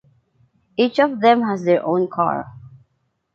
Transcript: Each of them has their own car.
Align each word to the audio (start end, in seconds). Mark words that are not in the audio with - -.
Each 0.77 0.97
of 0.97 1.21
them 1.21 1.43
has 1.43 1.63
their 1.63 1.85
own 1.85 2.07
car. 2.07 2.51